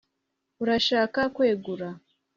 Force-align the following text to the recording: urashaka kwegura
urashaka 0.63 1.19
kwegura 1.35 1.87